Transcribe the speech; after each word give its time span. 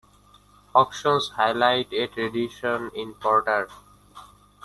Auctions 0.73 1.29
highlight 1.35 1.93
a 1.93 2.07
tradition 2.07 2.89
in 2.95 3.13
Porter. 3.13 3.69